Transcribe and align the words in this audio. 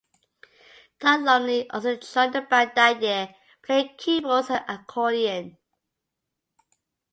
Todd 0.99 1.21
Lumley 1.21 1.69
also 1.69 1.95
joined 1.97 2.33
the 2.33 2.41
band 2.41 2.71
that 2.73 2.99
year, 3.03 3.35
playing 3.61 3.93
keyboards 3.99 4.49
and 4.49 4.65
accordion. 4.67 5.59